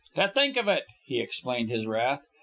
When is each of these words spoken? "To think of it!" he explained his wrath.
"To 0.15 0.27
think 0.29 0.57
of 0.57 0.67
it!" 0.67 0.85
he 1.05 1.19
explained 1.21 1.69
his 1.69 1.85
wrath. 1.85 2.23